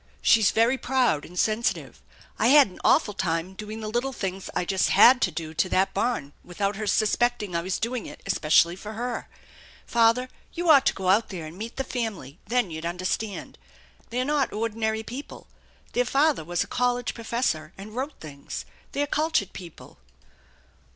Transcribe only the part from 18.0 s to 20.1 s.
things. They're cultured people."